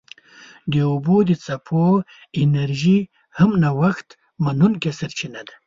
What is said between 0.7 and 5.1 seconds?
د اوبو د څپو انرژي هم نوښت منونکې